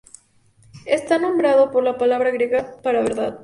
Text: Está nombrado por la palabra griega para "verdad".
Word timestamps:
Está 0.87 1.19
nombrado 1.19 1.69
por 1.69 1.83
la 1.83 1.99
palabra 1.99 2.31
griega 2.31 2.75
para 2.81 3.03
"verdad". 3.03 3.39